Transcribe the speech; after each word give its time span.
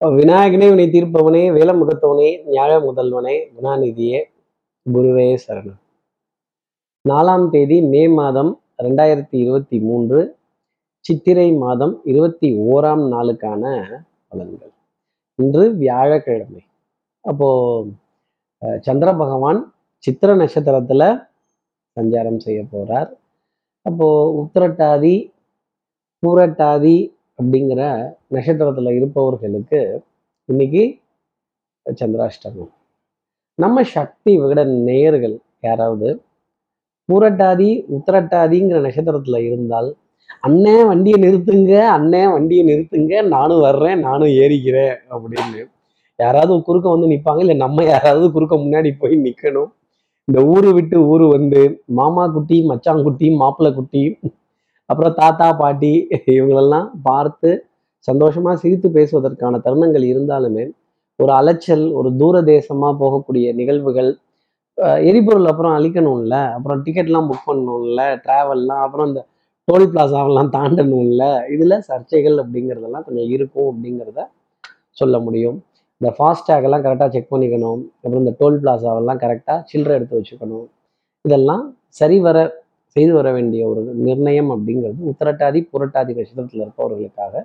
விநாயகனே 0.00 0.66
வினை 0.70 0.84
தீர்ப்பவனே 0.88 1.40
வேல 1.54 1.70
முகத்தவனே 1.78 2.26
ஞாழ 2.46 2.72
முதல்வனே 2.84 3.32
குணாநிதியே 3.54 4.18
குருவே 4.86 5.24
சரணம். 5.44 5.80
நாலாம் 7.08 7.46
தேதி 7.50 7.80
மே 7.82 8.08
மாதம் 8.08 8.52
ரெண்டாயிரத்தி 8.82 9.36
இருபத்தி 9.44 9.78
மூன்று 9.80 10.20
சித்திரை 11.04 11.52
மாதம் 11.52 11.94
இருபத்தி 12.04 12.48
ஓராம் 12.54 13.04
நாளுக்கான 13.14 13.64
பலன்கள். 14.30 14.72
இன்று 15.34 15.64
வியாழக்கிழமை. 15.74 16.62
அப்போ 17.24 17.48
சந்திர 18.80 19.16
பகவான் 19.22 19.60
சித்திர 20.04 20.36
நட்சத்திரத்துல 20.36 21.02
சஞ்சாரம் 21.96 22.40
செய்ய 22.46 22.60
போறார். 22.72 23.10
அப்போ 23.82 24.08
உத்திரட்டாதி 24.40 25.16
பூரட்டாதி 26.22 26.96
அப்படிங்கிற 27.38 27.82
நட்சத்திரத்துல 28.32 28.92
இருப்பவர்களுக்கு 28.94 29.80
இன்னைக்கு 30.48 30.82
சந்திராஷ்டமம். 31.86 32.72
நம்ம 33.58 33.82
சக்தி 33.92 34.32
விகட 34.38 34.60
நேயர்கள் 34.88 35.36
யாராவது 35.60 36.08
பூரட்டாதி 37.08 37.68
உத்திரட்டாதிங்கிற 37.96 38.78
நட்சத்திரத்துல 38.80 39.38
இருந்தால் 39.46 39.88
அண்ணே 40.42 40.74
வண்டியை 40.84 41.18
நிறுத்துங்க 41.20 41.72
அண்ணே 41.94 42.22
வண்டியை 42.32 42.62
நிறுத்துங்க 42.64 43.22
நானும் 43.28 43.60
வர்றேன் 43.60 44.00
நானும் 44.00 44.34
ஏறிக்கிறேன் 44.42 44.94
அப்படின்னு 45.10 45.62
யாராவது 46.18 46.60
குறுக்க 46.62 46.86
வந்து 46.90 47.10
நிற்பாங்க 47.10 47.38
இல்லை 47.38 47.56
நம்ம 47.56 47.84
யாராவது 47.84 48.26
குறுக்க 48.30 48.54
முன்னாடி 48.56 48.90
போய் 48.98 49.16
நிற்கணும் 49.18 49.70
இந்த 50.28 50.40
ஊரு 50.44 50.70
விட்டு 50.72 50.96
ஊரு 51.06 51.26
வந்து 51.28 51.60
மாமா 51.92 52.24
குட்டி 52.26 52.56
மச்சாங்குட்டி 52.70 53.28
மாப்பிள்ளை 53.36 53.70
குட்டி 53.74 54.02
அப்புறம் 54.90 55.14
தாத்தா 55.20 55.46
பாட்டி 55.62 55.92
இவங்களெல்லாம் 56.34 56.88
பார்த்து 57.08 57.50
சந்தோஷமாக 58.08 58.60
சிரித்து 58.62 58.88
பேசுவதற்கான 58.96 59.60
தருணங்கள் 59.66 60.04
இருந்தாலுமே 60.12 60.64
ஒரு 61.18 61.32
அலைச்சல் 61.38 61.84
ஒரு 61.98 62.08
தூர 62.20 62.36
தேசமாக 62.52 62.92
போகக்கூடிய 63.02 63.46
நிகழ்வுகள் 63.60 64.10
எரிபொருள் 65.08 65.48
அப்புறம் 65.50 65.74
அழிக்கணும்ல 65.78 66.36
அப்புறம் 66.56 66.82
டிக்கெட்லாம் 66.84 67.28
புக் 67.30 67.48
பண்ணணும்ல 67.48 68.02
ட்ராவல்லாம் 68.24 68.82
அப்புறம் 68.86 69.08
இந்த 69.10 69.22
டோல் 69.68 69.86
பிளாசாவெல்லாம் 69.92 70.50
தாண்டணும்ல 70.56 71.24
இதில் 71.54 71.84
சர்ச்சைகள் 71.88 72.36
அப்படிங்கிறதெல்லாம் 72.42 73.06
கொஞ்சம் 73.06 73.30
இருக்கும் 73.36 73.68
அப்படிங்கிறத 73.72 74.20
சொல்ல 75.00 75.16
முடியும். 75.26 75.58
இந்த 76.00 76.10
ஃபாஸ்டேகெல்லாம் 76.16 76.84
கரெக்டாக 76.84 77.10
செக் 77.14 77.32
பண்ணிக்கணும். 77.34 77.82
அப்புறம் 78.02 78.22
இந்த 78.24 78.34
டோல் 78.40 78.58
பிளாசாவெல்லாம் 78.62 79.20
கரெக்டாக 79.24 79.58
சில்லறை 79.70 79.94
எடுத்து 79.98 80.18
வச்சுக்கணும். 80.18 80.66
இதெல்லாம் 81.24 81.64
சரிவர 82.00 82.38
செய்து 82.96 83.12
வர 83.18 83.28
வேண்டிய 83.36 83.62
ஒரு 83.70 83.80
நிர்ணயம் 84.06 84.50
அப்படிங்கிறது 84.54 85.10
உத்தரட்டாதி 85.12 85.60
புரட்டாதி 85.72 86.12
நட்சத்திரத்தில் 86.18 86.64
இருப்பவர்களுக்காக 86.64 87.44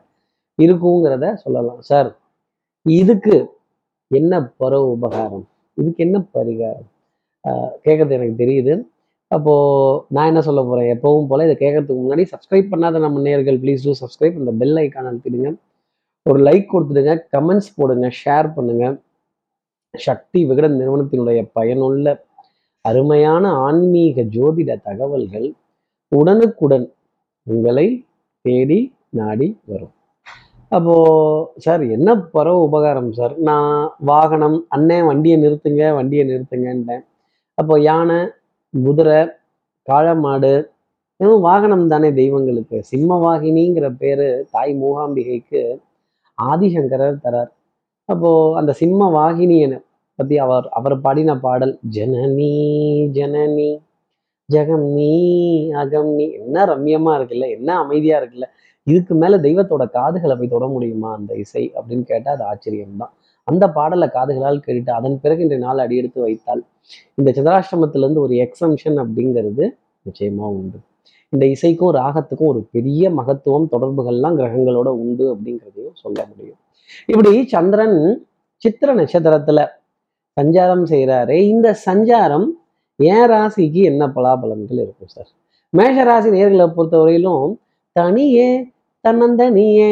இருக்குங்கிறத 0.60 1.28
சொல்லலாம். 1.44 1.82
சார் 1.90 2.10
இதுக்கு 2.86 3.36
என்ன 4.12 4.34
பர 4.62 4.74
உபகாரம்? 4.94 5.46
இதுக்கு 5.78 6.02
என்ன 6.08 6.18
பரிகாரம்? 6.38 6.90
கேட்கறது 7.86 8.18
எனக்கு 8.18 8.36
தெரியுது. 8.44 8.74
அப்போ 9.32 9.54
நான் 10.16 10.30
என்ன 10.32 10.42
சொல்ல 10.48 10.62
போறேன்? 10.70 10.90
எப்பவும் 10.96 11.30
போல 11.30 11.46
இதை 11.48 11.56
கேட்கறதுக்கு 11.62 12.02
முன்னாடி 12.04 12.24
சப்ஸ்கிரைப் 12.34 12.72
பண்ணாத 12.74 13.00
நம்ம 13.06 13.22
நேர்கள் 13.28 13.58
ப்ளீஸ் 13.64 13.86
டூ 13.86 13.94
சப்ஸ்கிரைப் 14.02 14.36
இந்த 14.42 14.52
பெல் 14.62 14.78
ஐக்கான் 14.84 15.10
அழுத்திடுங்க. 15.12 15.52
ஒரு 16.26 16.40
லைக் 16.48 16.68
கொடுத்துடுங்க 16.74 17.14
கமெண்ட்ஸ் 17.36 17.72
போடுங்க 17.78 18.08
ஷேர் 18.24 18.50
பண்ணுங்க. 18.58 18.86
சக்தி 19.94 20.40
விகடன் 20.50 20.78
நிறுவனத்தினுடைய 20.82 21.40
பயனுள்ள 21.58 22.14
அருமையான 22.86 23.44
ஆன்மீக 23.66 24.24
ஜோதிட 24.36 24.72
தகவல்கள் 24.88 25.48
உடனுக்குடன் 26.12 26.88
உங்களை 27.48 27.88
தேடி 28.46 28.80
நாடி 29.20 29.48
வரும். 29.66 29.94
அப்போ 30.72 30.96
சார் 31.56 31.84
என்ன 31.96 32.10
பரவ 32.36 32.58
உபகாரம் 32.68 33.12
சார்? 33.12 33.34
நான் 33.50 33.74
வாகனம் 34.12 34.58
அண்ணே 34.76 34.98
வண்டியை 35.10 35.38
நிறுத்துங்க 35.44 35.84
வண்டியை 35.98 36.24
நிறுத்துங்கன்றேன் 36.30 37.04
அப்போ 37.58 37.76
யானை 37.80 38.20
குதிரை 38.74 39.20
காளமாடு 39.88 40.54
இன்னும் 41.20 41.42
வாகனம் 41.42 41.88
தானே 41.88 42.10
தெய்வங்களுக்கு. 42.12 42.78
சிம்மவாகினிங்கிற 42.92 43.88
பேரு 44.02 44.28
தாய் 44.52 44.74
மூகாம்பிகைக்கு 44.82 45.62
ஆதிசங்கரர் 46.38 47.22
தரார். 47.26 47.52
அப்போ 48.10 48.30
அந்த 48.60 48.72
சிம்ம 48.82 49.10
வாகினியனை 49.20 49.78
பத்தி 50.16 50.38
அவர் 50.38 50.68
அவர் 50.70 51.02
பாடின 51.02 51.40
பாடல் 51.40 51.80
ஜனனி 51.92 52.54
ஜனனி 53.12 53.80
ஜெகம் 54.54 54.94
நீ 54.94 55.14
அகம் 55.72 56.10
நீ 56.14 56.32
என்ன 56.32 56.66
ரம்யமா 56.66 57.14
இருக்குல்ல 57.20 57.50
என்ன 57.50 57.78
அமைதியா 57.78 58.22
இருக்குல்ல. 58.22 58.44
இதுக்கு 58.84 59.16
மேல 59.16 59.38
தெய்வத்தோட 59.38 59.90
காதுகளை 59.90 60.36
போய் 60.36 60.48
தொட 60.48 60.68
முடியுமா 60.68 61.14
அந்த 61.16 61.36
இசை 61.36 61.72
அப்படின்னு 61.76 62.02
கேட்டா 62.02 62.32
அது 62.32 62.44
ஆச்சரியம்தான். 62.44 63.14
அந்த 63.44 63.70
பாடலை 63.70 64.08
காதுகளால் 64.08 64.62
கேட்டுட்டு 64.68 64.90
அதன் 64.90 65.20
பிறகு 65.22 65.42
இன்றைய 65.42 65.66
நாள் 65.66 65.78
அடியெடுத்து 65.78 66.22
வைத்தால் 66.22 66.66
இந்த 67.16 67.30
சந்திராஷ்டிரமத்திலேருந்து 67.32 68.18
ஒரு 68.18 68.34
எக்ஸம்ஷன் 68.34 68.98
அப்படிங்கிறது 69.04 69.70
நிச்சயமா 70.06 70.48
உண்டு. 70.58 70.80
இந்த 71.30 71.46
இசைக்கும் 71.46 71.96
ராகத்துக்கும் 71.96 72.52
ஒரு 72.54 72.68
பெரிய 72.72 73.10
மகத்துவம் 73.10 73.68
தொடர்புகள்லாம் 73.72 74.38
கிரகங்களோட 74.40 74.88
உண்டு 74.88 75.36
அப்படிங்கிறதையும் 75.36 75.94
சொல்ல 75.94 76.28
முடியும். 76.36 76.60
இப்படி 77.06 77.48
சந்திரன் 77.48 78.28
சித்திர 78.56 78.96
நட்சத்திரத்துல 78.96 79.68
சஞ்சாரம் 80.38 80.86
செய்கிறாரு 80.92 81.36
இந்த 81.54 81.68
சஞ்சாரம் 81.86 82.48
ஏன் 83.00 83.28
ராசிக்கு 83.32 83.82
என்ன 83.92 84.04
பலாபலன்கள் 84.16 84.82
இருக்கும் 84.86 85.14
சார்? 85.16 85.30
மேஷ 85.70 86.04
ராசி 86.04 86.30
நேர்களை 86.30 86.66
பொறுத்தவரையிலும் 86.76 87.48
தனியே 87.96 88.50
தன்னந்தனியே 89.04 89.92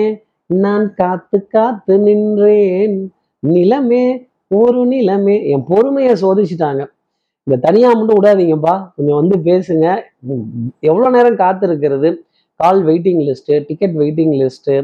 நான் 0.49 0.85
காத்து 0.93 1.37
காத்து 1.47 1.93
நின்றேன் 1.99 2.95
நிலமே 3.43 4.05
ஒரு 4.59 4.81
நிலமே 4.85 5.35
என் 5.51 5.65
பொறுமையை 5.67 6.13
சோதிச்சுட்டாங்க. 6.23 6.81
இந்த 7.47 7.55
தனியா 7.67 7.89
மட்டும் 7.97 8.19
விடாதீங்கப்பா 8.19 8.75
கொஞ்சம் 8.95 9.19
வந்து 9.21 9.37
பேசுங்க. 9.49 9.85
எவ்வளோ 10.89 11.07
நேரம் 11.09 11.41
காத்திருக்கிறது? 11.43 12.09
Call 12.59 12.81
waiting 12.85 13.21
list 13.27 13.61
ticket 13.67 13.95
waiting 14.01 14.33
list 14.41 14.75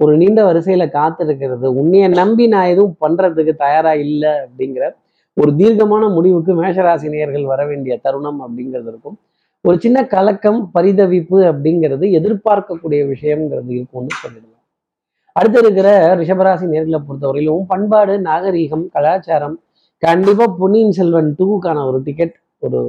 ஒரு 0.00 0.12
நீண்ட 0.16 0.40
வரிசையில் 0.44 0.94
காத்திருக்கிறது. 0.98 1.66
உன்னைய 1.80 2.06
நம்பி 2.20 2.44
நான் 2.54 2.70
எதுவும் 2.74 2.96
பண்றதுக்கு 3.04 3.52
தயாராக 3.64 4.02
இல்லை 4.06 4.32
அப்படிங்கிற 4.44 4.86
ஒரு 5.36 5.50
தீர்க்கமான 5.56 6.08
முடிவுக்கு 6.08 6.52
மேஷராசி 6.62 7.08
நேயர்கள் 7.08 7.44
வர 7.44 7.66
வேண்டிய 7.66 7.98
தருணம் 8.02 8.38
அப்படிங்கிறது 8.44 8.88
இருக்கும். 8.92 9.16
ஒரு 9.60 9.76
சின்ன 9.80 10.06
கலக்கம் 10.06 10.70
பரிதவிப்பு 10.74 11.38
அப்படிங்கிறது 11.50 12.06
எதிர்பார்க்கக்கூடிய 12.18 13.00
விஷயம்ங்கிறது 13.12 13.70
இருக்கும்னு 13.76 14.14
சொல்லிடலாம். 14.22 14.62
அடுத்து 15.32 15.58
இருக்கிற 15.58 15.88
ரிஷபராசி 16.16 16.66
நேர்களை 16.74 16.98
பொறுத்தவரையிலும் 17.06 17.64
பண்பாடு 17.66 18.14
நாகரீகம் 18.18 18.84
கலாச்சாரம் 18.90 19.56
கண்டிப்பா 19.98 20.46
பொன்னியின் 20.58 20.90
செல்வன் 20.90 21.30
டூக்கான 21.38 21.84
ஒரு 21.86 21.98
டிக்கெட் 22.02 22.36
ஒரு 22.58 22.80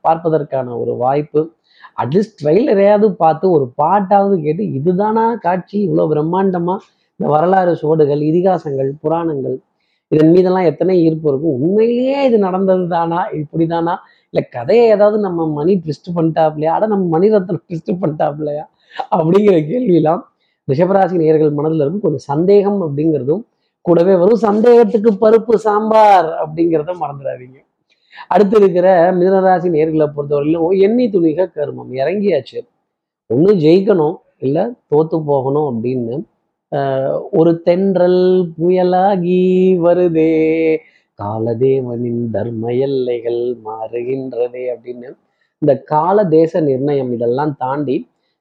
பார்ப்பதற்கான 0.00 0.76
ஒரு 0.78 0.96
வாய்ப்பு. 0.96 1.40
அட்லீஸ்ட் 2.02 2.38
ட்ரெயிலரையாவது 2.42 3.08
பார்த்து 3.22 3.50
ஒரு 3.50 3.72
பாட்டாவது 3.82 4.42
கேட்டு 4.42 4.64
இதுதானா 4.72 5.34
காட்சி? 5.34 5.78
இவ்வளோ 5.88 6.04
பிரம்மாண்டமா? 6.12 6.76
இந்த 7.20 7.26
வரலாறு 7.34 7.72
சோடுகள் 7.76 8.22
இதிகாசங்கள் 8.30 8.90
புராணங்கள் 9.00 9.56
இதன் 10.08 10.30
மீதெல்லாம் 10.30 10.64
எத்தனை 10.64 11.04
ஈர்ப்பு 11.04 11.28
இருக்கும் 11.28 11.56
உண்மையிலேயே 11.60 12.24
இது 12.26 12.38
நடந்தது 12.38 12.88
தானா 12.88 13.20
இப்படிதானா? 13.30 13.94
இல்லை 14.30 14.42
கதையை 14.50 14.88
ஏதாவது 14.88 15.18
நம்ம 15.18 15.48
மணி 15.48 15.82
ட்விஸ்ட் 15.84 16.08
பண்ணிட்டாப்லையா? 16.16 16.72
அட 16.76 16.86
நம்ம 16.86 17.18
மணிரத்னம் 17.18 17.60
ட்விஸ்ட் 17.68 17.92
பண்ணிட்டாப்லையா? 18.00 18.64
அப்படிங்கிற 19.10 19.56
கேள்வியெல்லாம் 19.70 20.22
ரிஷபராசி 20.68 21.16
நேர்கள் 21.24 21.52
மனதில் 21.52 21.80
இருக்கும். 21.80 22.00
கொஞ்சம் 22.00 22.26
சந்தேகம் 22.32 22.80
அப்படிங்கிறதும் 22.82 23.42
கூடவே 23.80 24.14
வரும். 24.14 24.36
சந்தேகத்துக்கு 24.36 25.10
பருப்பு 25.20 25.54
சாம்பார் 25.54 26.28
அப்படிங்கிறத 26.42 26.94
மறந்துடாதீங்க. 27.02 27.58
அடுத்து 28.28 28.56
இருக்கிற 28.56 29.12
மிதனராசி 29.12 29.68
நேர்களை 29.76 30.06
பொறுத்தவரையிலும் 30.16 30.78
எண்ணி 30.78 31.06
துணிக 31.08 31.46
கருமம். 31.54 31.92
இறங்கியாச்சு. 31.92 32.58
ஒன்று 33.26 33.54
ஜெயிக்கணும் 33.54 34.16
இல்லை 34.38 34.64
தோத்து 34.90 35.16
போகணும் 35.24 35.68
அப்படின்னு 35.70 36.16
ஒரு 37.38 37.52
தென்றல் 37.66 38.20
புயலாகி 38.56 39.40
வருதே 39.84 40.32
காலதேவனின் 41.18 42.22
தர்ம 42.34 42.72
எல்லைகள் 42.86 43.42
மாறுகின்றதே 43.64 44.64
அப்படின்னு. 44.74 45.08
இந்த 45.62 45.72
கால 45.92 46.24
தேச 46.36 46.60
நிர்ணயம் 46.60 47.10
இதெல்லாம் 47.16 47.52
தாண்டி 47.56 47.96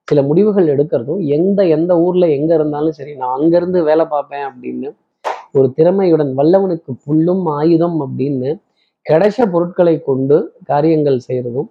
சில 0.07 0.21
முடிவுகள் 0.21 0.68
எடுக்கிறதும் 0.74 1.21
எந்த 1.38 1.59
எந்த 1.77 1.91
ஊர்ல 2.00 2.25
எங்க 2.29 2.51
இருந்தாலும் 2.53 2.97
சரி 3.00 3.13
நான் 3.15 3.35
அங்கிருந்து 3.38 3.79
வேலை 3.83 4.06
பார்ப்பேன் 4.07 4.45
அப்படின்னு 4.50 4.89
ஒரு 5.53 5.68
திறமையுடன் 5.77 6.31
வல்லவனுக்கு 6.39 6.91
புல்லும் 7.06 7.45
ஆயுதம் 7.57 7.97
அப்படின்னு 8.06 8.50
கிடைச்ச 9.06 9.39
பொருட்களை 9.51 9.95
கொண்டு 10.01 10.38
காரியங்கள் 10.65 11.19
செய்கிறதும் 11.27 11.69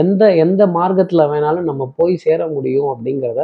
எந்த 0.00 0.22
எந்த 0.36 0.62
மார்க்கத்தில் 0.76 1.30
வேணாலும் 1.30 1.68
நம்ம 1.70 1.84
போய் 1.96 2.14
சேர 2.16 2.40
முடியும் 2.48 2.88
அப்படிங்கிறத 2.92 3.42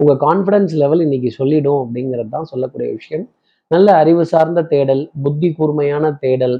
உங்கள் 0.00 0.20
கான்ஃபிடன்ஸ் 0.26 0.72
லெவல் 0.82 1.00
இன்னைக்கு 1.00 1.30
சொல்லிடும் 1.30 1.80
அப்படிங்கிறது 1.82 2.28
தான் 2.28 2.48
சொல்லக்கூடிய 2.50 2.88
விஷயம். 2.92 3.24
நல்ல 3.70 3.88
அறிவு 3.96 4.22
சார்ந்த 4.26 4.60
தேடல் 4.72 5.02
புத்தி 5.22 5.48
கூர்மையான 5.52 6.10
தேடல் 6.24 6.56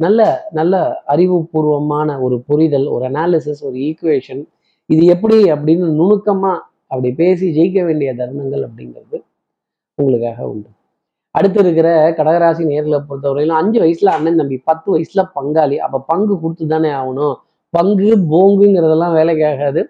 நல்ல 0.00 0.20
நல்ல 0.50 0.74
அறிவுபூர்வமான 1.12 2.10
ஒரு 2.20 2.36
புரிதல் 2.48 2.86
ஒரு 2.86 3.04
அனாலிசிஸ் 3.10 3.62
ஒரு 3.68 3.76
ஈக்குவேஷன் 3.88 4.42
இது 4.90 5.02
எப்படி 5.14 5.36
அப்படின்னு 5.54 5.86
நுணுக்கமாக 6.00 6.58
அப்படி 6.86 7.10
பேசி 7.12 7.46
ஜெயிக்க 7.56 7.80
வேண்டிய 7.84 8.10
தருணங்கள் 8.14 8.62
அப்படிங்கிறது 8.68 9.18
உங்களுக்காக 9.98 10.40
உண்டு. 10.52 10.68
அடுத்து 11.34 11.58
இருக்கிற 11.60 11.88
கடகராசி 12.18 12.62
நேர்களை 12.70 12.98
பொறுத்தவரையிலும் 13.08 13.60
அஞ்சு 13.60 13.78
வயசுல 13.82 14.14
அண்ணன் 14.16 14.36
தம்பி 14.36 14.56
பத்து 14.68 14.88
வயசுல 14.94 15.22
பங்காளி. 15.36 15.76
அப்போ 15.86 15.98
பங்கு 16.06 16.34
கொடுத்து 16.40 16.66
தானே 16.66 16.90
ஆகணும். 17.00 17.34
பங்கு 17.74 18.08
போங்குங்கிறதெல்லாம் 18.32 19.16
வேலைக்காகாது. 19.18 19.82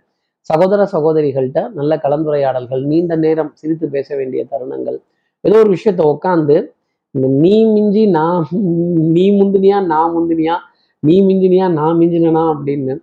சகோதர 0.48 0.82
சகோதரிகள்கிட்ட 0.92 1.60
நல்ல 1.78 1.92
கலந்துரையாடல்கள் 2.04 2.82
நீண்ட 2.90 3.14
நேரம் 3.16 3.52
சிரித்து 3.54 3.86
பேச 3.88 4.08
வேண்டிய 4.16 4.42
தருணங்கள். 4.52 4.98
ஏதோ 5.44 5.56
ஒரு 5.62 5.70
விஷயத்த 5.76 6.02
உட்காந்து 6.14 6.56
நீ 7.42 7.54
மிஞ்சி 7.74 8.02
நான் 8.16 8.42
நீ 9.16 9.24
முந்தினியா 9.38 9.78
நான் 9.92 10.12
முந்தினியா 10.16 10.56
நீ 11.02 11.14
மிஞ்சினியா 11.28 11.66
நான் 11.78 11.98
மிஞ்சினா 12.00 12.42
அப்படின்னு 12.52 12.94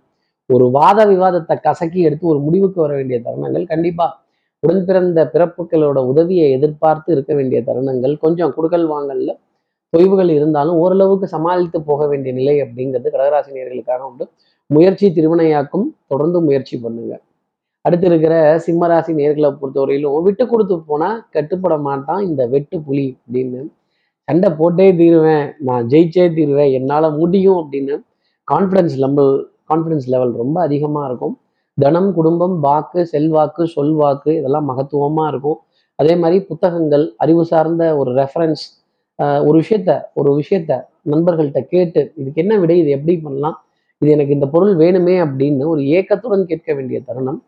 ஒரு 0.50 0.66
வாத 0.70 0.98
விவாதத்தை 1.06 1.54
கசக்கி 1.66 2.00
எடுத்து 2.08 2.24
ஒரு 2.26 2.38
முடிவுக்கு 2.38 2.78
வர 2.84 2.92
வேண்டிய 2.98 3.18
தருணங்கள். 3.26 3.64
கண்டிப்பா 3.66 4.06
உடன் 4.62 4.84
பிறந்த 4.88 5.20
பிறப்புகளோட 5.34 5.98
உதவியை 6.12 6.46
எதிர்பார்த்து 6.56 7.10
இருக்க 7.16 7.32
வேண்டிய 7.34 7.60
தருணங்கள். 7.68 8.14
கொஞ்சம் 8.24 8.54
குடுக்கல் 8.56 8.86
வாங்கல்ல 8.94 9.32
தொய்வுகள் 9.92 10.30
இருந்தாலும் 10.38 10.78
ஓரளவுக்கு 10.82 11.26
சமாளித்து 11.34 11.78
போக 11.82 12.06
வேண்டிய 12.06 12.32
நிலை 12.40 12.56
அப்படிங்கிறது 12.64 13.08
கடகராசினியர்களுக்காக 13.14 14.02
உண்டு. 14.10 14.24
முயற்சி 14.70 15.06
திருவினையாக்கும் 15.18 15.86
தொடர்ந்து 16.06 16.40
முயற்சி 16.40 16.76
பண்ணுங்க. 16.78 17.14
அடுத்து 17.84 18.06
இருக்கிற 18.10 18.34
சிம்மராசி 18.64 19.12
நேர்களை 19.20 19.50
பொறுத்தவரையிலும் 19.60 20.24
விட்டு 20.26 20.44
கொடுத்து 20.52 20.76
போனா 20.88 21.08
கட்டுப்பட 21.34 21.74
மாட்டான் 21.88 22.22
இந்த 22.28 22.42
வெட்டு 22.54 22.76
புலி 22.86 23.06
அப்படின்னு. 23.22 23.60
சண்டை 24.28 24.48
போட்டே 24.60 24.86
தீருவேன் 25.00 25.46
நான் 25.66 25.86
ஜெயிச்சே 25.92 26.24
தீருவேன் 26.38 26.72
என்னால் 26.78 27.08
முடியும் 27.20 27.58
அப்படின்னு 27.62 27.94
கான்ஃபிடன்ஸ் 28.48 28.96
லெவல் 29.04 29.32
கான்ஃபிடன்ஸ் 29.70 30.08
லெவல் 30.14 30.32
ரொம்ப 30.42 30.56
அதிகமாக 30.66 31.08
இருக்கும். 31.08 31.34
தனம் 31.78 32.10
குடும்பம் 32.18 32.56
வாக்கு 32.66 33.00
செல்வாக்கு 33.12 33.64
சொல்வாக்கு 33.76 34.30
இதெல்லாம் 34.38 34.68
மகத்துவமாக 34.70 35.30
இருக்கும். 35.32 35.58
அதே 35.98 36.14
மாதிரி 36.22 36.38
புத்தகங்கள் 36.50 37.04
அறிவு 37.22 37.42
சார்ந்த 37.50 37.84
ஒரு 38.00 38.10
ரெஃபரன்ஸ் 38.20 38.64
ஒரு 39.48 39.56
விஷயத்த 39.62 39.92
ஒரு 40.20 40.30
விஷயத்த 40.40 40.72
நண்பர்கள்ட்ட 41.12 41.60
கேட்டு 41.72 42.00
இதுக்கு 42.20 42.42
என்ன 42.42 42.56
விடை 42.62 42.76
இது 42.82 42.90
எப்படி 42.96 43.14
பண்ணலாம் 43.24 43.56
இது 44.02 44.10
எனக்கு 44.16 44.36
இந்த 44.36 44.46
பொருள் 44.54 44.74
வேணுமே 44.82 45.14
அப்படின்னு 45.26 45.64
ஒரு 45.72 45.82
ஏக்கத்துடன் 45.98 46.48
கேட்க 46.50 46.68
வேண்டிய 46.78 46.98
தருணம். 47.08 47.40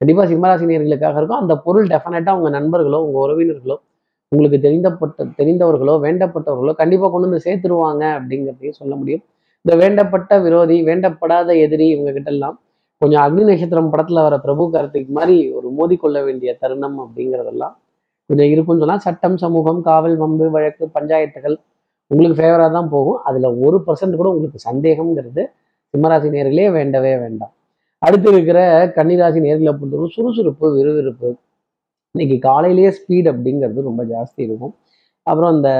கண்டிப்பாக 0.00 0.26
சிம்மராசினியர்களுக்காக 0.32 1.16
இருக்கும். 1.20 1.42
அந்த 1.44 1.54
பொருள் 1.66 1.86
டெஃபினட்டாக 1.92 2.38
உங்கள் 2.38 2.56
நண்பர்களோ 2.58 2.98
உங்கள் 3.06 3.22
உறவினர்களோ 3.24 3.76
உங்களுக்கு 4.32 4.58
தெரிந்தப்பட்ட 4.66 5.24
தெரிந்தவர்களோ 5.38 5.94
வேண்டப்பட்டவர்களோ 6.04 6.72
கண்டிப்பாக 6.82 7.10
கொண்டு 7.14 7.28
வந்து 7.28 7.44
சேர்த்துருவாங்க 7.46 8.04
அப்படிங்கிறதையும் 8.18 8.78
சொல்ல 8.80 8.94
முடியும். 9.00 9.22
இந்த 9.64 9.74
வேண்டப்பட்ட 9.82 10.32
விரோதி 10.46 10.76
வேண்டப்படாத 10.88 11.48
எதிரி 11.64 11.86
இவங்க 11.94 12.10
கிட்ட 12.16 12.30
எல்லாம் 12.34 12.56
கொஞ்சம் 13.02 13.22
அக்னி 13.24 13.42
நட்சத்திரம் 13.48 13.90
படத்துல 13.92 14.20
வர 14.26 14.34
பிரபு 14.44 14.64
கார்த்திக் 14.74 15.16
மாதிரி 15.16 15.36
ஒரு 15.58 15.68
மோதிக்கொள்ள 15.78 16.18
வேண்டிய 16.26 16.50
தருணம் 16.62 16.98
அப்படிங்கிறதெல்லாம் 17.04 17.74
கொஞ்சம் 18.30 18.50
இருக்கும்னு 18.52 18.82
சொன்னால் 18.82 19.02
சட்டம் 19.06 19.36
சமூகம் 19.44 19.80
காவல் 19.88 20.16
வம்பு 20.22 20.46
வழக்கு 20.54 20.84
பஞ்சாயத்துகள் 20.96 21.56
உங்களுக்கு 22.10 22.38
ஃபேவராக 22.40 22.70
தான் 22.78 22.90
போகும். 22.94 23.18
அதில் 23.28 23.48
ஒரு 23.66 23.78
பர்சன்ட் 23.86 24.18
கூட 24.20 24.28
உங்களுக்கு 24.34 24.60
சந்தேகம்ங்கிறது 24.68 25.42
சிம்மராசி 25.94 26.28
நேர்களே 26.36 26.66
வேண்டவே 26.78 27.12
வேண்டாம். 27.24 27.52
அடுத்து 27.98 28.32
இருக்கிற 28.32 28.86
கன்னிராசி 28.86 29.38
நேர்களை 29.46 29.72
பொறுத்தவரை 29.72 30.08
சுறுசுறுப்பு 30.14 30.74
விறுவிறுப்பு. 30.76 31.36
இன்னைக்கு 32.10 32.48
காலையிலேயே 32.48 32.88
ஸ்பீட் 32.88 33.28
அப்படிங்கிறது 33.32 33.82
ரொம்ப 33.82 34.04
ஜாஸ்தி 34.04 34.36
இருக்கும். 34.36 34.74
அப்புறம் 35.22 35.56
இந்த 35.56 35.70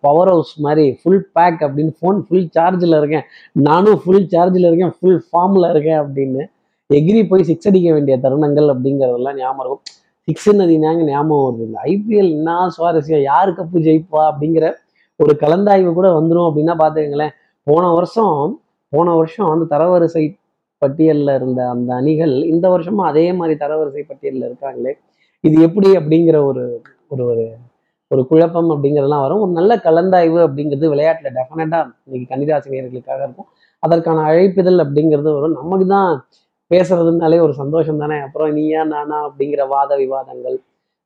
பவர் 0.00 0.28
ஹவுஸ் 0.28 0.60
மாதிரி 0.60 0.98
ஃபுல் 1.02 1.26
பேக் 1.32 1.60
அப்படின்னு 1.60 1.92
ஃபோன் 2.00 2.18
ஃபுல் 2.18 2.48
சார்ஜில் 2.58 2.96
இருக்கேன். 2.98 3.22
நானும் 3.52 4.00
ஃபுல் 4.04 4.26
சார்ஜில் 4.26 4.66
இருக்கேன் 4.66 4.94
ஃபுல் 5.00 5.22
ஃபார்மில் 5.32 5.70
இருக்கேன் 5.70 6.00
அப்படின்னு 6.00 6.46
எகிரி 6.94 7.28
போய் 7.28 7.42
சிக்ஸ் 7.42 7.68
அடிக்க 7.68 7.92
வேண்டிய 7.92 8.18
தருணங்கள் 8.18 8.68
அப்படிங்கிறதெல்லாம் 8.72 9.34
ஞாபகம் 9.34 9.58
இருக்கும். 9.58 9.82
சிக்ஸ்ன்னு 10.28 10.78
நாங்க 10.78 11.02
ஞாபகம் 11.04 11.44
வருது? 11.46 11.66
இந்த 11.66 11.78
ஐபிஎல் 11.84 12.30
என்ன 12.30 12.68
சுவாரஸ்யம்? 12.78 13.22
யாரு 13.22 13.52
கப்பு 13.52 13.74
ஜெயிப்பா 13.74 14.32
அப்படிங்கிற 14.32 14.72
ஒரு 15.16 15.36
கலந்தாய்வு 15.40 15.92
கூட 15.92 16.20
வந்துடும் 16.20 16.48
அப்படின்னா 16.48 16.74
பார்த்துக்கங்களேன். 16.82 17.30
போன 17.62 17.92
வருஷம் 17.92 18.60
போன 18.88 19.14
வருஷம் 19.14 19.48
அந்த 19.50 19.76
தரவரிசை 19.76 20.37
பட்டியலில் 20.82 21.32
இருந்த 21.38 21.60
அந்த 21.74 21.90
அணிகள் 22.00 22.34
இந்த 22.52 22.66
வருஷமும் 22.74 23.08
அதே 23.10 23.24
மாதிரி 23.32 23.54
தரவரிசை 23.62 24.02
பட்டியலில் 24.10 24.46
இருக்காங்களே. 24.48 24.92
இது 25.44 25.56
எப்படி 25.66 25.88
அப்படிங்கிற 25.98 26.36
ஒரு 26.50 26.64
ஒரு 27.08 27.24
ஒரு 27.30 27.44
ஒரு 28.10 28.22
குழப்பம் 28.30 28.70
அப்படிங்கிறதுலாம் 28.72 29.24
வரும். 29.24 29.42
ஒரு 29.44 29.52
நல்ல 29.58 29.72
கலந்தாய்வு 29.86 30.38
அப்படிங்கிறது 30.46 30.86
விளையாட்டில் 30.92 31.34
டெஃபினட்டாக 31.38 31.84
இன்னைக்கு 32.06 32.28
கன்னிராசினியர்களுக்காக 32.32 33.20
இருக்கும். 33.26 33.48
அதற்கான 33.82 34.22
அழைப்பிதழ் 34.30 34.84
அப்படிங்கிறது 34.84 35.30
வரும். 35.36 35.56
நமக்கு 35.60 35.86
தான் 35.86 36.10
பேசுறதுனாலே 36.70 37.38
ஒரு 37.46 37.54
சந்தோஷம் 37.62 38.00
தானே. 38.02 38.16
அப்புறம் 38.26 38.50
நீயா 38.52 38.82
நானா 38.94 39.18
அப்படிங்கிற 39.28 39.62
வாத 39.74 39.90
விவாதங்கள் 39.96 40.56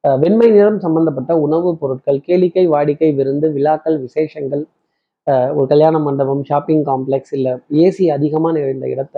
வெண்மை 0.05 0.47
நிறம் 0.51 0.79
சம்பந்தப்பட்ட 0.79 1.33
உணவுப் 1.39 1.81
பொருட்கள் 1.81 2.19
கேளிக்கை 2.29 2.65
வாடிக்கை 2.75 3.11
விருந்து 3.15 3.47
விழாக்கள் 3.53 3.99
விசேஷங்கள் 3.99 4.63
ஒரு 5.57 5.67
கல்யாண 5.67 5.97
மண்டபம் 5.99 6.43
ஷாப்பிங் 6.43 6.83
காம்ப்ளெக்ஸ் 6.89 7.35
இல்லை 7.37 7.53
ஏசி 7.83 8.07
அதிகமாக 8.09 8.55
நிறைந்த 8.59 8.87
இடத்த 8.89 9.17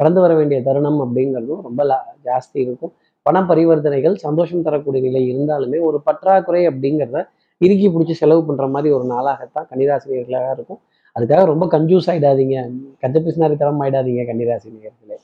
கடந்து 0.00 0.20
வர 0.24 0.32
வேண்டிய 0.40 0.58
தருணம் 0.68 1.00
அப்படிங்கிறதும் 1.04 1.62
ரொம்ப 1.68 1.82
ஜாஸ்தி 2.28 2.58
இருக்கும். 2.66 2.92
பண 3.26 3.40
பரிவர்த்தனைகள் 3.50 4.14
சந்தோஷம் 4.26 4.64
தரக்கூடிய 4.66 5.00
நிலை 5.08 5.22
இருந்தாலுமே 5.32 5.80
ஒரு 5.88 5.98
பற்றாக்குறை 6.06 6.62
அப்படிங்கிறத 6.70 7.20
இறுக்கி 7.60 7.88
பிடிச்சி 7.94 8.14
செலவு 8.20 8.40
பண்ணுற 8.46 8.64
மாதிரி 8.74 8.90
ஒரு 8.96 9.04
நாளாகத்தான் 9.12 9.66
கன்னிராசினியர்களாக 9.70 10.48
இருக்கும். 10.56 10.80
அதுக்காக 11.16 11.42
ரொம்ப 11.52 11.64
கன்ஜூஸ் 11.74 12.08
ஆகிடாதீங்க 12.12 12.56
கஞ்சபிசினாரி 13.02 13.56
தரம் 13.62 13.80
ஆகிடாதீங்க 13.84 14.22
கன்னிராசி 14.30 14.68
நேர்களே 14.76 15.18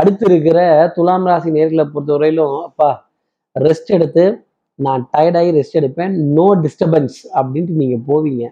அடுத்து 0.00 0.24
இருக்கிற 0.30 0.58
துலாம் 0.96 1.26
ராசி 1.28 1.50
நேர்களை 1.56 1.84
பொறுத்தவரையிலும் 1.92 2.56
அப்பா 2.68 2.88
ரெஸ்ட் 3.56 3.90
எடுத்து 3.96 4.24
நான் 4.86 5.02
டயர்டாகி 5.14 5.50
ரெஸ்ட் 5.58 5.78
எடுப்பேன். 5.80 6.14
நோ 6.36 6.46
டிஸ்டர்பன்ஸ் 6.64 7.16
அப்படின்ட்டு 7.38 7.78
நீங்கள் 7.82 8.02
போவீங்க. 8.08 8.44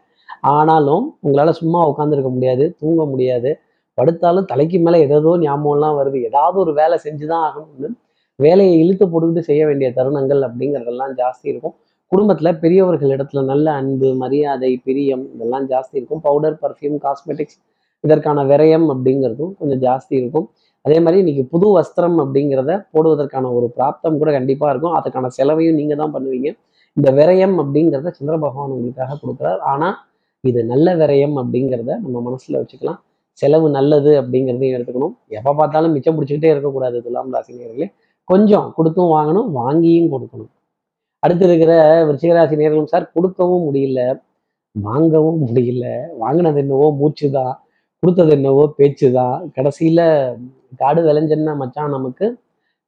ஆனாலும் 0.56 1.05
உங்களால் 1.25 1.58
சும்மா 1.61 1.81
உட்காந்துருக்க 1.90 2.31
முடியாது 2.37 2.64
தூங்க 2.81 3.05
முடியாது. 3.12 3.50
படுத்தாலும் 3.99 4.46
தலைக்கு 4.52 4.79
மேலே 4.87 4.99
ஏதோ 5.06 5.32
ஞாபகம்லாம் 5.44 5.96
வருது. 6.00 6.19
ஏதாவது 6.29 6.56
ஒரு 6.64 6.73
வேலை 6.81 6.96
செஞ்சு 7.06 7.26
தான் 7.32 7.44
ஆகணும்னு 7.49 7.91
வேலையை 8.38 8.75
இழுத்து 8.82 9.05
போட்டுக்கிட்டு 9.11 9.49
செய்ய 9.50 9.62
வேண்டிய 9.69 9.88
தருணங்கள் 9.99 10.41
அப்படிங்கிறதெல்லாம் 10.46 11.12
ஜாஸ்தி 11.20 11.46
இருக்கும். 11.52 11.75
குடும்பத்தில் 12.12 12.58
பெரியவர்கள் 12.62 13.12
இடத்துல 13.17 13.41
நல்ல 13.50 13.67
அன்பு 13.81 14.08
மரியாதை 14.23 14.70
பிரியம் 14.87 15.25
இதெல்லாம் 15.35 15.67
ஜாஸ்தி 15.73 15.94
இருக்கும். 16.00 16.23
பவுடர் 16.26 16.56
பர்ஃப்யூம் 16.62 16.99
காஸ்மெட்டிக்ஸ் 17.05 17.58
இதற்கான 18.05 18.38
விரயம் 18.50 18.87
அப்படிங்கிறதும் 18.94 19.52
கொஞ்சம் 19.61 19.82
ஜாஸ்தி 19.87 20.14
இருக்கும். 20.20 20.47
அதே 20.85 20.97
மாதிரி 21.05 21.20
இன்னைக்கு 21.23 21.44
புது 21.52 21.67
வஸ்திரம் 21.76 22.19
அப்படிங்கிறத 22.23 22.73
போடுவதற்கான 22.94 23.50
ஒரு 23.58 23.67
பிராப்தம் 23.76 24.19
கூட 24.23 24.31
கண்டிப்பாக 24.38 24.73
இருக்கும். 24.73 24.94
அதுக்கான 24.99 25.31
செலவையும் 25.38 25.79
நீங்கள் 25.81 26.00
தான் 26.02 26.14
பண்ணுவீங்க. 26.17 26.49
இந்த 26.97 27.08
விரயம் 27.19 27.56
அப்படிங்கிறத 27.62 28.11
சந்திர 28.19 28.35
பகவான் 28.44 28.75
உங்களுக்காக 28.76 29.17
கொடுக்குறார். 29.23 29.61
ஆனால் 29.73 29.97
இது 30.45 30.61
நல்ல 30.73 30.88
விரயம் 31.00 31.37
அப்படிங்கிறத 31.42 31.92
நம்ம 32.04 32.16
மனசில் 32.26 32.59
வச்சுக்கலாம். 32.61 33.00
செலவு 33.41 33.67
நல்லது 33.76 34.11
அப்படிங்கிறதையும் 34.21 34.76
எடுத்துக்கணும். 34.76 35.14
எப்போ 35.38 35.53
பார்த்தாலும் 35.61 35.95
மிச்சம் 35.97 36.17
பிடிச்சிக்கிட்டே 36.17 36.53
இருக்கக்கூடாது 36.55 36.97
துலாம் 37.07 37.33
ராசினியர்களே 37.37 37.88
கொஞ்சம் 38.29 38.67
கொடுத்தும் 38.76 39.11
வாங்கணும் 39.17 39.49
வாங்கியும் 39.61 40.12
கொடுக்கணும். 40.14 40.50
அடுத்து 41.23 41.45
இருக்கிற 41.49 41.73
விருச்சிகராசி 42.09 42.55
நேர்களும் 42.61 42.93
சார் 42.93 43.12
கொடுக்கவும் 43.17 43.67
முடியல. 43.69 44.00
வாங்கவும் 44.76 45.41
முடியல. 45.49 45.85
வாங்கினது 46.23 46.61
என்னவோ 46.64 46.87
மூச்சு 47.00 47.26
தான் 47.37 47.55
கொடுத்தது 48.03 48.33
என்னவோ 48.38 48.64
பேச்சு 48.79 49.09
தான் 49.19 49.37
கடைசியில் 49.57 50.07
காடு 50.81 51.00
விளைஞ்சன்னா 51.09 51.53
மச்சான் 51.61 51.95
நமக்கு 51.97 52.26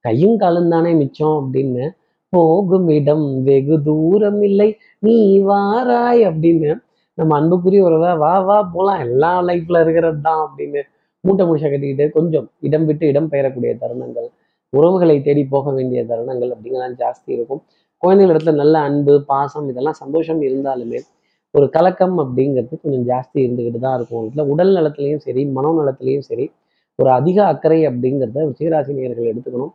கையும் 0.05 0.37
காலும் 0.43 0.73
தானே 0.75 0.91
மிச்சம் 1.03 1.37
அப்படின்னு 1.41 1.85
போகும் 2.33 2.89
இடம் 2.97 3.27
வெகு 3.47 3.77
தூரம் 3.87 4.41
இல்லை. 4.49 4.69
நீ 5.07 5.15
வாராய் 5.49 6.23
அப்படின்னு 6.31 6.71
நம்ம 7.19 7.35
அன்புக்குரிய 7.41 7.83
உறவை 7.89 8.11
வா 8.23 8.33
வா 8.49 8.57
போகலாம் 8.75 9.01
எல்லா 9.07 9.31
லைஃப்ல 9.49 9.81
இருக்கிறது 9.85 10.19
தான் 10.29 10.41
அப்படின்னு 10.47 10.81
மூட்டை 11.25 11.45
முடிச்ச 11.49 11.67
கட்டிக்கிட்டு 11.73 12.07
கொஞ்சம் 12.17 12.47
இடம் 12.67 12.87
விட்டு 12.89 13.05
இடம் 13.13 13.31
பெயரக்கூடிய 13.33 13.71
தருணங்கள் 13.83 14.29
உறவுகளை 14.73 15.17
தேடி 15.27 15.43
போக 15.55 15.73
வேண்டிய 15.77 16.01
தருணங்கள் 16.11 16.51
அப்படிங்கலாம் 16.55 16.97
ஜாஸ்தி 17.03 17.31
இருக்கும். 17.37 17.61
குழந்தைகள் 18.03 18.33
இடத்துல 18.33 18.55
நல்ல 18.63 18.77
அன்பு 18.89 19.15
பாசம் 19.31 19.69
இதெல்லாம் 19.73 19.99
சந்தோஷம் 20.03 20.41
இருந்தாலுமே 20.49 21.01
ஒரு 21.55 21.67
கலக்கம் 21.77 22.17
அப்படிங்கிறது 22.23 22.75
கொஞ்சம் 22.85 23.05
ஜாஸ்தி 23.11 23.39
இருந்துக்கிட்டு 23.45 23.81
தான் 23.85 23.97
இருக்கும். 23.99 24.23
வீட்டில் 24.25 24.51
உடல் 24.53 24.73
நலத்துலையும் 24.77 25.23
சரி 25.27 25.43
மனோநலத்துலையும் 25.57 26.27
சரி 26.31 26.47
ஒரு 26.99 27.11
அதிக 27.19 27.39
அக்கறை 27.53 27.79
அப்படிங்கிறத 27.91 28.45
சீராசினியர்கள் 28.59 29.31
எடுத்துக்கணும். 29.33 29.73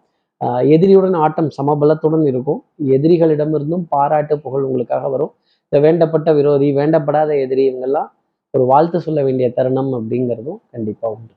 எதிரியுடன் 0.76 1.18
ஆட்டம் 1.26 1.50
சமபலத்துடன் 1.58 2.26
இருக்கும். 2.32 2.60
எதிரிகளிடமிருந்தும் 2.96 3.86
பாராட்டு 3.94 4.36
புகழ் 4.46 4.68
உங்களுக்காக 4.68 5.10
வரும். 5.16 5.32
இந்த 5.72 5.80
வேண்டப்பட்ட 5.84 6.30
விரோதி 6.38 6.70
வேண்டப்படாத 6.78 7.32
எதிரி 7.44 7.64
இவங்கெல்லாம் 7.68 8.08
ஒரு 8.54 8.64
வாழ்த்து 8.72 8.98
சொல்ல 9.06 9.20
வேண்டிய 9.28 9.48
தருணம் 9.58 9.92
அப்படிங்கிறதும் 9.98 10.58
கண்டிப்பாக 10.72 11.12
உண்டு. 11.16 11.34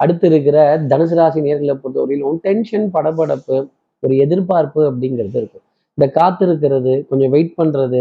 அடுத்து 0.00 0.26
இருக்கிற 0.30 0.56
தனுசு 0.90 1.14
ராசி 1.18 1.40
நேர்களை 1.46 1.74
பொறுத்தவரையிலும் 1.76 2.40
டென்ஷன் 2.46 2.84
படபடப்பு 2.96 3.56
ஒரு 4.02 4.14
எதிர்பார்ப்பு 4.24 4.80
அப்படிங்கிறது 4.88 5.38
இருக்கும். 5.40 5.64
இந்த 5.98 6.06
காத்திருக்கிறது 6.18 6.92
கொஞ்சம் 7.10 7.32
வெயிட் 7.34 7.54
பண்ணுறது 7.60 8.00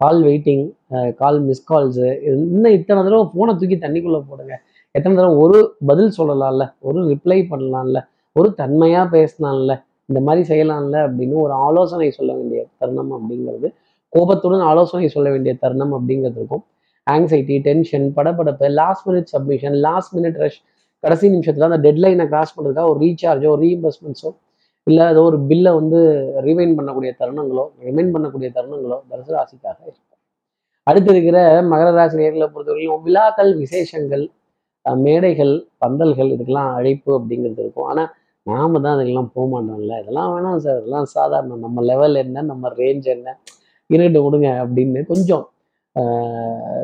கால் 0.00 0.20
வெயிட்டிங் 0.28 0.64
கால் 1.20 1.40
மிஸ் 1.48 1.64
கால்ஸு 1.70 2.08
இன்னும் 2.32 2.76
இத்தனை 2.78 3.02
தடவை 3.02 3.24
ஃபோனை 3.32 3.54
தூக்கி 3.60 3.78
தண்ணிக்குள்ளே 3.84 4.20
போடுங்க. 4.30 4.54
எத்தனை 4.94 5.14
தடவை 5.18 5.36
ஒரு 5.44 5.58
பதில் 5.90 6.16
சொல்லலாம்ல 6.18 6.66
ஒரு 6.88 7.00
ரிப்ளை 7.12 7.38
பண்ணலாம்ல 7.52 8.00
ஒரு 8.36 8.50
தன்மையாக 8.60 9.06
பேசலாம்ல 9.16 9.74
இந்த 10.08 10.22
மாதிரி 10.26 10.44
செய்யலாம்ல 10.52 10.96
அப்படின்னு 11.06 11.36
ஒரு 11.46 11.54
ஆலோசனை 11.66 12.10
சொல்ல 12.18 12.32
வேண்டிய 12.38 12.60
தருணம் 12.80 13.12
அப்படிங்கிறது 13.18 13.70
கோபத்துடன் 14.12 14.64
ஆலோசனை 14.70 15.08
சொல்ல 15.14 15.28
வேண்டிய 15.34 15.52
தருணம் 15.62 15.94
அப்படிங்கிறது 15.98 16.38
இருக்கும். 16.40 16.64
Anxiety 17.06 17.56
tension 17.68 18.06
படப்படப்பு 18.16 18.66
last 18.80 19.06
minute 19.08 19.30
submission 19.34 19.76
last 19.86 20.12
minute 20.16 20.38
rush 20.42 20.60
கடைசி 21.04 21.26
நிமிஷத்தில் 21.34 21.66
அந்த 21.68 21.80
டெட்லைனை 21.86 22.26
கிராஸ் 22.32 22.54
பண்ணுறதுக்காக 22.56 22.88
ஒரு 22.92 23.00
ரீசார்ஜோ 23.04 23.50
ரீஇம்பர்ஸ்மெண்ட்ஸோ 23.64 24.30
இல்லை 24.86 25.04
ஏதோ 25.12 25.22
ஒரு 25.30 25.38
பில்லை 25.48 25.70
வந்து 25.78 25.98
ரிமைண்ட் 26.46 26.76
பண்ணக்கூடிய 26.78 27.10
தருணங்களோ 27.20 27.64
ரிமைண்ட் 27.86 28.12
பண்ணக்கூடிய 28.14 28.48
தருணங்களோ 28.56 28.98
தனுசு 29.10 29.32
ராசிக்காக 29.36 29.78
இருக்கும். 29.86 30.06
அடுத்து 30.86 31.10
இருக்கிற 31.14 31.38
மகர 31.72 31.88
ராசி 31.98 32.16
நேர்களை 32.20 32.46
பொறுத்தவரைக்கும் 32.52 33.02
விழாக்கள் 33.06 33.50
விசேஷங்கள் 33.62 34.24
மேடைகள் 34.84 35.52
பந்தல்கள் 35.82 36.30
இதுக்கெல்லாம் 36.34 36.70
அழைப்பு 36.78 37.10
அப்படிங்கிறது 37.18 37.60
இருக்கும். 37.64 37.88
ஆனால் 37.92 38.08
நாம 38.50 38.80
தான் 38.84 38.94
அதுக்கெல்லாம் 38.94 39.30
போக 39.34 39.46
மாட்டோம்ல 39.54 39.96
இதெல்லாம் 40.02 40.30
வேணாம் 40.34 40.62
சார். 40.66 40.78
இதெல்லாம் 40.80 41.08
சாதாரணம். 41.16 41.62
நம்ம 41.66 41.82
லெவல் 41.90 42.16
என்ன? 42.22 42.42
நம்ம 42.50 42.70
ரேஞ்ச் 42.80 43.08
என்ன? 43.16 43.36
இருக்கட்டும் 43.90 44.26
விடுங்க 44.26 44.48
அப்படின்னு 44.64 45.00
கொஞ்சம் 45.12 45.44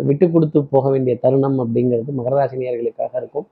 விட்டு 0.09 0.27
கொடுத்து 0.35 0.59
போக 0.75 0.87
வேண்டிய 0.91 1.15
தருணம் 1.25 1.59
அப்படிங்கிறது 1.65 2.13
மகராசினியர்களுக்காக 2.21 3.13
இருக்கும். 3.21 3.47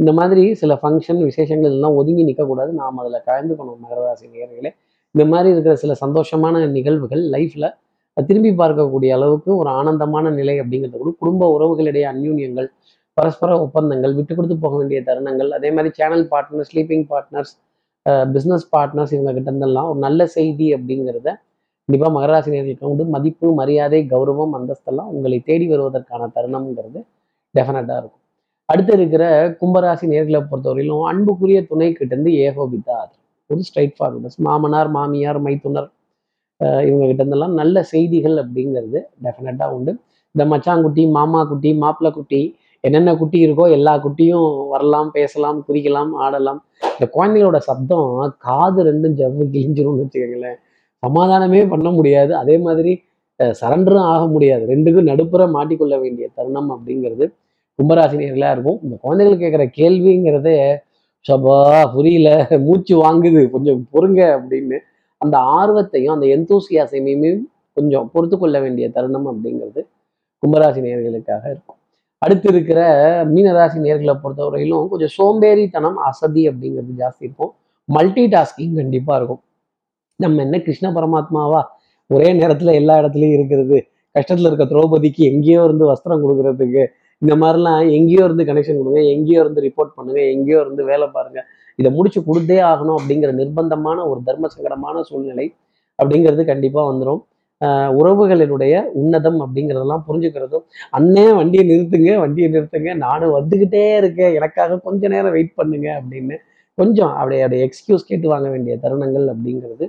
இந்த 0.00 0.10
மாதிரி 0.18 0.42
சில 0.60 0.74
ஃபங்க்ஷன் 0.82 1.20
விசேஷங்கள் 1.22 1.74
எல்லாம் 1.76 1.96
ஒதுங்கி 2.00 2.22
நிற்கக்கூடாது 2.28 2.70
நாம் 2.72 3.00
அதில் 3.02 3.24
கலந்துக்கணும் 3.26 3.82
மகராசி 3.84 4.26
நேர்களே 4.34 4.70
இந்த 5.14 5.24
மாதிரி 5.32 5.48
இருக்கிற 5.54 5.74
சில 5.76 5.92
சந்தோஷமான 6.04 6.64
நிகழ்வுகள் 6.76 7.22
லைஃப்பில் 7.34 7.68
திரும்பி 8.16 8.50
பார்க்கக்கூடிய 8.52 9.10
அளவுக்கு 9.16 9.50
ஒரு 9.56 9.70
ஆனந்தமான 9.70 10.30
நிலை 10.30 10.54
அப்படிங்கிறது 10.60 10.98
கூட 10.98 11.12
குடும்ப 11.18 11.48
உறவுகளிடையே 11.56 12.06
அந்யூன்யங்கள் 12.12 12.68
பரஸ்பர 13.16 13.52
ஒப்பந்தங்கள் 13.60 14.14
விட்டு 14.14 14.32
கொடுத்து 14.34 14.56
போக 14.58 14.74
வேண்டிய 14.76 14.98
தருணங்கள் 15.02 15.50
அதே 15.52 15.70
மாதிரி 15.70 15.90
channel 15.94 16.24
partners 16.32 16.70
sleeping 16.72 17.04
partners 17.08 17.52
business 18.34 18.66
partners 18.76 19.12
இவங்க 19.14 19.32
கிட்ட 19.32 19.48
இருந்தெல்லாம் 19.50 19.88
ஒரு 19.88 19.98
நல்ல 19.98 20.20
செய்தி 20.36 20.66
அப்படிங்கிறத 20.74 21.32
கண்டிப்பாக 21.88 22.12
மகராசினியர்களுக்கு 22.16 22.84
உண்டு 22.88 23.04
மதிப்பு 23.12 23.50
மரியாதை 23.58 23.98
கௌரவம் 24.10 24.54
அந்தஸ்தெல்லாம் 24.56 25.12
உங்களை 25.16 25.36
தேடி 25.46 25.66
வருவதற்கான 25.70 26.26
தருணம்ங்கிறது 26.34 27.00
டெஃபினட்டாக 27.54 28.00
இருக்கும். 28.00 28.22
அடுத்து 28.68 28.92
இருக்கிற 28.98 29.22
கும்பராசி 29.60 30.06
நேர்களை 30.10 30.40
பொறுத்தவரையிலும் 30.50 31.04
அன்புக்குரிய 31.10 31.60
துணை 31.70 31.88
கிட்டேருந்து 32.00 32.32
ஏகோபித்தா 32.46 32.96
அது 33.04 33.14
ஒரு 33.50 33.64
ஸ்ட்ரைட் 33.68 33.96
ஃபார்வர்டஸ் 33.98 34.38
மாமனார் 34.48 34.90
மாமியார் 34.96 35.40
மைத்துனர் 35.46 35.88
இவங்க 36.88 37.02
கிட்டேருந்தெல்லாம் 37.06 37.56
நல்ல 37.62 37.76
செய்திகள் 37.92 38.36
அப்படிங்கிறது 38.44 38.98
டெஃபினட்டாக 39.24 39.76
உண்டு. 39.78 39.92
இந்த 40.34 40.44
மச்சாங்குட்டி 40.52 41.02
மாமா 41.18 41.42
குட்டி 41.50 41.70
மாப்பிள்ள 41.82 42.12
குட்டி 42.18 42.42
என்னென்ன 42.84 43.16
குட்டி 43.20 43.38
இருக்கோ 43.46 43.64
எல்லா 43.78 43.92
குட்டியும் 44.04 44.48
வரலாம் 44.74 45.10
பேசலாம் 45.18 45.58
குறிக்கலாம் 45.68 46.12
ஆடலாம். 46.24 46.62
இந்த 46.94 47.06
குழந்தைகளோட 47.16 47.58
சப்தம் 47.70 48.08
காது 48.46 48.80
ரெண்டும் 48.92 49.18
ஜவ்வு 49.20 49.44
கிழிஞ்சிரும்னு 49.54 50.02
வச்சுக்கோங்களேன். 50.04 50.58
சமாதானமே 51.06 51.68
பண்ண 51.68 51.90
முடியாது. 51.90 52.36
அதே 52.36 52.58
மாதிரி 52.58 53.02
சரண்டரும் 53.40 54.08
ஆக 54.14 54.26
முடியாது. 54.26 54.64
ரெண்டுக்கும் 54.66 55.10
நடுப்புற 55.10 55.42
மாட்டிக்கொள்ள 55.56 56.00
வேண்டிய 56.00 56.28
தருணம் 56.34 56.70
அப்படிங்கிறது 56.74 57.26
கும்பராசினியர்களாக 57.78 58.54
இருக்கும். 58.56 58.78
இந்த 58.82 58.96
குழந்தைகள் 59.00 59.42
கேட்குற 59.42 59.64
கேள்விங்கிறதே 59.78 60.76
சபா 61.28 61.56
புரியல 61.94 62.46
மூச்சு 62.60 62.94
வாங்குது 63.04 63.40
கொஞ்சம் 63.50 63.80
பொறுங்க 63.92 64.20
அப்படின்னு 64.38 64.76
அந்த 65.16 65.36
ஆர்வத்தையும் 65.38 66.14
அந்த 66.16 66.26
எந்தூசியாசையுமே 66.26 67.30
கொஞ்சம் 67.72 68.10
பொறுத்து 68.12 68.38
கொள்ள 68.38 68.60
வேண்டிய 68.60 68.86
தருணம் 68.90 69.26
அப்படிங்கிறது 69.26 69.80
கும்பராசி 70.42 70.80
நேர்களுக்காக 70.84 71.44
இருக்கும். 71.44 71.78
அடுத்து 72.18 72.48
இருக்கிற 72.52 72.80
மீனராசி 73.24 73.78
நேர்களை 73.86 74.14
பொறுத்தவரையிலும் 74.22 74.88
கொஞ்சம் 74.88 75.12
சோம்பேறித்தனம் 75.18 75.98
அசதி 76.10 76.48
அப்படிங்கிறது 76.48 76.92
ஜாஸ்தி 76.98 77.22
இருக்கும். 77.26 77.52
மல்டி 77.84 78.24
டாஸ்கிங் 78.26 78.74
கண்டிப்பாக 78.74 79.18
இருக்கும். 79.18 79.42
நம்ம 80.20 80.42
என்ன 80.44 80.56
கிருஷ்ண 80.66 80.86
பரமாத்மாவா? 80.96 81.60
ஒரே 82.10 82.28
நேரத்தில் 82.38 82.78
எல்லா 82.80 82.94
இடத்துலையும் 83.00 83.36
இருக்கிறது. 83.38 83.76
கஷ்டத்தில் 84.14 84.48
இருக்க 84.50 84.64
திரௌபதிக்கு 84.72 85.22
எங்கேயோ 85.32 85.60
இருந்து 85.68 85.84
வஸ்திரம் 85.90 86.22
கொடுக்கறதுக்கு 86.24 86.82
இந்த 87.22 87.34
மாதிரிலாம் 87.42 87.80
எங்கேயோ 87.98 88.22
இருந்து 88.28 88.44
கனெக்ஷன் 88.48 88.80
கொடுங்க 88.80 89.00
எங்கேயோ 89.14 89.38
இருந்து 89.44 89.60
ரிப்போர்ட் 89.66 89.92
பண்ணுங்க 89.96 90.20
எங்கேயோ 90.34 90.58
இருந்து 90.64 90.82
வேலை 90.90 91.06
பாருங்க. 91.16 91.40
இதை 91.78 91.88
முடிச்சு 91.96 92.20
கொடுத்தே 92.28 92.58
ஆகணும் 92.70 92.98
அப்படிங்கிற 92.98 93.30
நிர்பந்தமான 93.40 93.98
ஒரு 94.10 94.20
தர்ம 94.28 94.48
சங்கடமான 94.54 95.02
சூழ்நிலை 95.08 95.46
அப்படிங்கிறது 95.98 96.44
கண்டிப்பாக 96.52 96.86
வந்துடும் 96.90 97.22
உறவுகளினுடைய 97.98 98.74
உன்னதம் 99.00 99.38
அப்படிங்கிறதெல்லாம் 99.44 100.04
புரிஞ்சுக்கிறதும் 100.08 100.64
அண்ணே 100.98 101.24
வண்டியை 101.38 101.64
நிறுத்துங்க 101.70 102.10
வண்டியை 102.24 102.48
நிறுத்துங்க 102.48 102.92
நானும் 103.06 103.34
வந்துக்கிட்டே 103.38 103.84
இருக்கேன் 104.00 104.36
எனக்காக 104.38 104.78
கொஞ்ச 104.84 105.08
நேரம் 105.14 105.34
வெயிட் 105.36 105.58
பண்ணுங்க 105.60 105.88
அப்படின்னு 106.00 106.36
கொஞ்சம் 106.78 107.12
அப்படியே 107.20 107.42
அப்படியே 107.44 107.64
எக்ஸ்கியூஸ் 107.68 108.08
கேட்டு 108.10 108.26
வாங்க 108.28 108.48
வேண்டிய 108.48 108.74
தருணங்கள் 108.84 109.26
அப்படிங்கிறது 109.32 109.86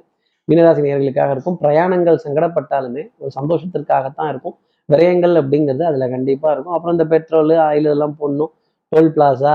மீனராசி 0.50 0.82
நேர்களுக்காக 0.88 1.32
இருக்கும். 1.32 1.58
பிரயாணங்கள் 1.62 2.18
சங்கடப்பட்டாலுமே 2.24 3.03
ஒரு 3.18 3.32
சந்தோஷத்திற்காகத்தான் 3.41 4.29
இருக்கும். 4.29 4.58
விரயங்கள் 4.89 5.36
அப்படிங்கிறது 5.41 5.84
அதில் 5.84 6.10
கண்டிப்பாக 6.10 6.53
இருக்கும். 6.53 6.74
அப்புறம் 6.74 6.98
இந்த 6.98 7.06
பெட்ரோலு 7.13 7.56
ஆயில் 7.68 7.88
இதெல்லாம் 7.89 8.15
போடணும். 8.22 8.51
டோல் 8.91 9.12
பிளாசா 9.15 9.53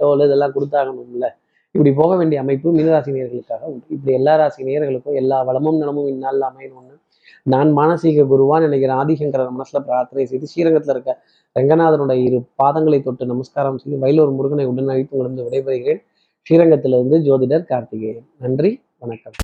டோல் 0.00 0.24
இதெல்லாம் 0.24 0.54
கொடுத்தாகணும்ல. 0.54 1.28
இப்படி 1.70 1.92
போக 1.92 2.16
வேண்டிய 2.16 2.40
அமைப்பு 2.40 2.72
மீனராசி 2.72 3.10
நேர்களுக்காக 3.16 3.62
உண்டு. 3.62 3.84
இப்படி 3.88 4.12
எல்லா 4.16 4.36
ராசி 4.36 4.64
நேர்களுக்கும் 4.64 5.14
எல்லா 5.14 5.42
வளமும் 5.42 5.78
நலமும் 5.78 6.08
இந்நாளில் 6.08 6.42
அமையணும்னு 6.42 6.96
நான் 7.42 7.76
மானசீக 7.76 8.24
குருவான் 8.32 8.60
நினைக்கிறேன் 8.60 8.96
ஆதிசங்கர 8.96 9.46
மனசுல 9.58 9.78
பிரார்த்தனை 9.78 10.26
செய்து 10.26 10.46
ஸ்ரீரங்கத்தில் 10.46 10.94
இருக்க 10.94 11.12
ரங்கநாதனுடைய 11.60 12.18
இரு 12.22 12.44
பாதங்களை 12.62 13.02
தொட்டு 13.02 13.26
நமஸ்காரம் 13.26 13.78
செய்து 13.78 13.98
வயலூர் 14.06 14.34
முருகனை 14.34 14.64
உடன் 14.64 14.88
அழைத்து 14.88 15.16
உங்களிடம் 15.16 15.48
விடைபெறுகிறேன். 15.48 16.02
ஸ்ரீரங்கத்திலிருந்து 16.50 17.18
ஜோதிடர் 17.28 17.64
கார்த்திகேயன். 17.64 18.26
நன்றி 18.38 18.82
வணக்கம். 18.98 19.32